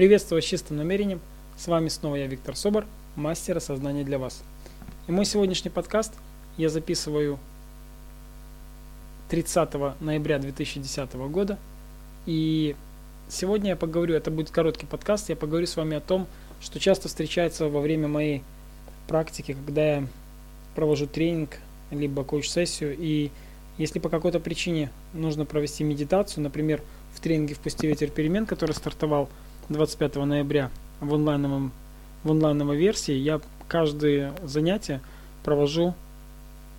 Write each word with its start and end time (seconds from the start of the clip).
Приветствую 0.00 0.40
с 0.40 0.46
чистым 0.46 0.78
намерением. 0.78 1.20
С 1.58 1.66
вами 1.66 1.90
снова 1.90 2.16
я, 2.16 2.26
Виктор 2.26 2.56
Собор, 2.56 2.86
мастер 3.16 3.58
осознания 3.58 4.02
для 4.02 4.18
вас. 4.18 4.42
И 5.06 5.12
мой 5.12 5.26
сегодняшний 5.26 5.70
подкаст 5.70 6.14
я 6.56 6.70
записываю 6.70 7.38
30 9.28 10.00
ноября 10.00 10.38
2010 10.38 11.12
года. 11.28 11.58
И 12.24 12.76
сегодня 13.28 13.72
я 13.72 13.76
поговорю, 13.76 14.14
это 14.14 14.30
будет 14.30 14.48
короткий 14.48 14.86
подкаст, 14.86 15.28
я 15.28 15.36
поговорю 15.36 15.66
с 15.66 15.76
вами 15.76 15.98
о 15.98 16.00
том, 16.00 16.26
что 16.62 16.80
часто 16.80 17.08
встречается 17.08 17.68
во 17.68 17.82
время 17.82 18.08
моей 18.08 18.42
практики, 19.06 19.52
когда 19.52 19.96
я 19.96 20.06
провожу 20.74 21.08
тренинг, 21.08 21.58
либо 21.90 22.24
коуч-сессию, 22.24 22.96
и 22.98 23.30
если 23.76 23.98
по 23.98 24.08
какой-то 24.08 24.40
причине 24.40 24.90
нужно 25.12 25.44
провести 25.44 25.84
медитацию, 25.84 26.42
например, 26.42 26.80
в 27.12 27.20
тренинге 27.20 27.54
«Впусти 27.54 27.86
ветер 27.86 28.08
перемен», 28.08 28.46
который 28.46 28.72
стартовал 28.72 29.28
25 29.70 30.16
ноября 30.16 30.68
в 31.00 31.14
онлайновом, 31.14 31.70
в 32.24 32.30
онлайновой 32.32 32.76
версии, 32.76 33.14
я 33.14 33.40
каждое 33.68 34.34
занятие 34.42 35.00
провожу 35.44 35.94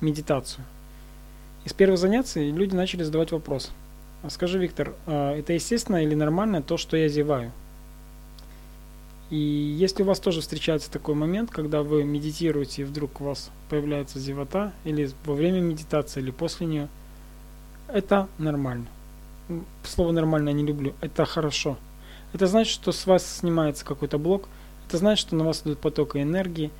медитацию. 0.00 0.64
Из 1.64 1.72
первых 1.72 1.98
занятий 1.98 2.50
люди 2.50 2.74
начали 2.74 3.04
задавать 3.04 3.30
вопрос. 3.30 3.70
«А 4.24 4.30
скажи, 4.30 4.58
Виктор, 4.58 4.92
а 5.06 5.36
это 5.36 5.52
естественно 5.52 6.02
или 6.02 6.16
нормально 6.16 6.62
то, 6.62 6.76
что 6.76 6.96
я 6.96 7.08
зеваю? 7.08 7.52
И 9.30 9.36
если 9.36 10.02
у 10.02 10.06
вас 10.06 10.18
тоже 10.18 10.40
встречается 10.40 10.90
такой 10.90 11.14
момент, 11.14 11.50
когда 11.50 11.84
вы 11.84 12.02
медитируете 12.02 12.82
и 12.82 12.84
вдруг 12.84 13.20
у 13.20 13.24
вас 13.24 13.50
появляется 13.68 14.18
зевота, 14.18 14.72
или 14.84 15.08
во 15.24 15.34
время 15.34 15.60
медитации, 15.60 16.20
или 16.20 16.32
после 16.32 16.66
нее, 16.66 16.88
это 17.86 18.26
нормально. 18.38 18.86
Слово 19.84 20.10
нормально 20.10 20.48
я 20.48 20.54
не 20.56 20.66
люблю, 20.66 20.92
это 21.00 21.24
хорошо. 21.24 21.76
Это 22.32 22.46
значит, 22.46 22.72
что 22.72 22.92
с 22.92 23.06
вас 23.06 23.26
снимается 23.26 23.84
какой-то 23.84 24.18
блок, 24.18 24.48
это 24.86 24.98
значит, 24.98 25.26
что 25.26 25.36
на 25.36 25.44
вас 25.44 25.62
идет 25.62 25.78
поток 25.78 26.16
энергии, 26.16 26.70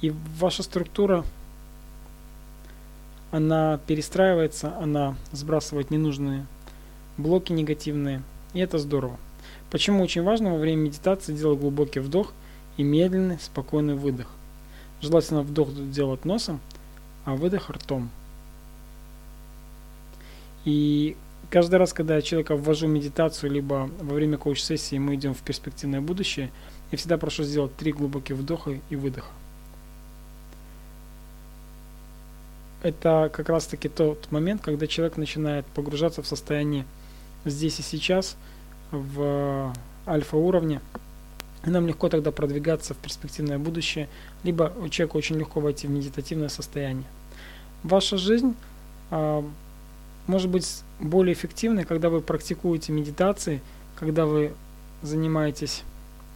и 0.00 0.12
ваша 0.38 0.62
структура, 0.62 1.24
она 3.30 3.78
перестраивается, 3.86 4.76
она 4.78 5.16
сбрасывает 5.32 5.90
ненужные 5.90 6.46
блоки 7.16 7.52
негативные, 7.52 8.22
и 8.52 8.60
это 8.60 8.78
здорово. 8.78 9.16
Почему 9.70 10.02
очень 10.02 10.22
важно 10.22 10.52
во 10.52 10.58
время 10.58 10.82
медитации 10.82 11.34
делать 11.34 11.60
глубокий 11.60 12.00
вдох 12.00 12.32
и 12.76 12.82
медленный, 12.82 13.38
спокойный 13.38 13.94
выдох. 13.94 14.28
Желательно 15.00 15.42
вдох 15.42 15.72
делать 15.90 16.24
носом, 16.24 16.60
а 17.24 17.34
выдох 17.34 17.70
ртом. 17.70 18.10
И 20.64 21.16
каждый 21.50 21.76
раз, 21.76 21.92
когда 21.92 22.16
я 22.16 22.22
человека 22.22 22.56
ввожу 22.56 22.86
в 22.86 22.90
медитацию, 22.90 23.50
либо 23.50 23.90
во 24.00 24.14
время 24.14 24.38
коуч-сессии 24.38 24.98
мы 24.98 25.14
идем 25.14 25.34
в 25.34 25.40
перспективное 25.42 26.00
будущее, 26.00 26.50
я 26.92 26.98
всегда 26.98 27.18
прошу 27.18 27.42
сделать 27.42 27.74
три 27.76 27.92
глубоких 27.92 28.36
вдоха 28.36 28.78
и 28.90 28.96
выдоха. 28.96 29.30
Это 32.82 33.30
как 33.32 33.48
раз 33.48 33.66
таки 33.66 33.88
тот 33.88 34.30
момент, 34.30 34.62
когда 34.62 34.86
человек 34.86 35.16
начинает 35.16 35.66
погружаться 35.66 36.22
в 36.22 36.26
состояние 36.26 36.84
здесь 37.44 37.78
и 37.80 37.82
сейчас– 37.82 38.36
в 38.90 39.72
альфа 40.06 40.36
уровне, 40.36 40.80
и 41.64 41.70
нам 41.70 41.86
легко 41.86 42.08
тогда 42.08 42.30
продвигаться 42.30 42.94
в 42.94 42.98
перспективное 42.98 43.58
будущее, 43.58 44.08
либо 44.44 44.72
у 44.80 44.88
человека 44.88 45.16
очень 45.16 45.36
легко 45.36 45.60
войти 45.60 45.86
в 45.86 45.90
медитативное 45.90 46.48
состояние. 46.48 47.06
Ваша 47.82 48.16
жизнь 48.16 48.54
а, 49.10 49.44
может 50.26 50.50
быть 50.50 50.82
более 51.00 51.34
эффективной, 51.34 51.84
когда 51.84 52.10
вы 52.10 52.20
практикуете 52.20 52.92
медитации, 52.92 53.60
когда 53.98 54.26
вы 54.26 54.52
занимаетесь 55.02 55.82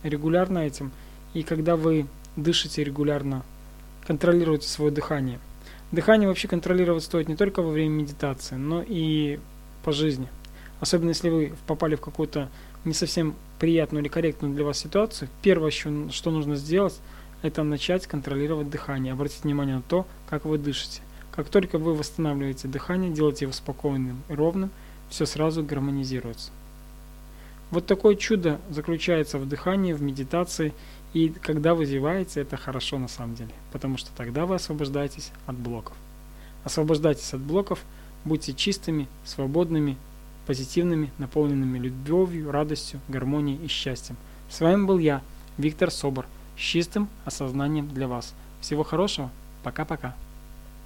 регулярно 0.02 0.58
этим, 0.58 0.90
и 1.34 1.42
когда 1.42 1.76
вы 1.76 2.06
дышите 2.36 2.84
регулярно, 2.84 3.42
контролируете 4.06 4.68
свое 4.68 4.90
дыхание. 4.90 5.38
Дыхание 5.92 6.28
вообще 6.28 6.48
контролировать 6.48 7.04
стоит 7.04 7.28
не 7.28 7.36
только 7.36 7.62
во 7.62 7.70
время 7.70 7.90
медитации, 7.90 8.54
но 8.54 8.82
и 8.86 9.38
по 9.82 9.92
жизни– 9.92 10.28
Особенно 10.80 11.10
если 11.10 11.28
вы 11.28 11.52
попали 11.66 11.94
в 11.94 12.00
какую-то 12.00 12.48
не 12.84 12.94
совсем 12.94 13.34
приятную 13.58 14.02
или 14.02 14.08
корректную 14.08 14.54
для 14.54 14.64
вас 14.64 14.78
ситуацию, 14.78 15.28
первое, 15.42 15.70
что 15.70 16.30
нужно 16.30 16.56
сделать, 16.56 16.98
это 17.42 17.62
начать 17.62 18.06
контролировать 18.06 18.70
дыхание, 18.70 19.12
обратить 19.12 19.44
внимание 19.44 19.76
на 19.76 19.82
то, 19.82 20.06
как 20.28 20.46
вы 20.46 20.56
дышите. 20.56 21.02
Как 21.32 21.48
только 21.48 21.78
вы 21.78 21.94
восстанавливаете 21.94 22.68
дыхание, 22.68 23.10
делаете 23.10 23.44
его 23.44 23.52
спокойным 23.52 24.22
и 24.28 24.34
ровным, 24.34 24.70
все 25.08 25.26
сразу 25.26 25.62
гармонизируется. 25.62 26.50
Вот 27.70 27.86
такое 27.86 28.16
чудо 28.16 28.60
заключается 28.68 29.38
в 29.38 29.48
дыхании, 29.48 29.92
в 29.92 30.02
медитации, 30.02 30.72
и 31.12 31.28
когда 31.28 31.74
вы 31.74 31.86
зеваете, 31.86 32.40
это 32.40 32.56
хорошо 32.56 32.98
на 32.98 33.08
самом 33.08 33.36
деле, 33.36 33.52
потому 33.72 33.96
что 33.96 34.10
тогда 34.16 34.44
вы 34.46 34.56
освобождаетесь 34.56 35.30
от 35.46 35.56
блоков. 35.56 35.96
Освобождайтесь 36.64 37.32
от 37.32 37.40
блоков, 37.40 37.80
будьте 38.24 38.52
чистыми, 38.52 39.08
свободными, 39.24 39.96
позитивными, 40.46 41.10
наполненными 41.18 41.78
любовью, 41.78 42.50
радостью, 42.50 43.00
гармонией 43.08 43.64
и 43.64 43.68
счастьем. 43.68 44.16
С 44.48 44.60
вами 44.60 44.84
был 44.84 44.98
я, 44.98 45.22
Виктор 45.58 45.90
Собор, 45.90 46.26
с 46.56 46.60
чистым 46.60 47.08
осознанием 47.24 47.88
для 47.88 48.08
вас. 48.08 48.34
Всего 48.60 48.82
хорошего, 48.82 49.30
пока-пока. 49.62 50.16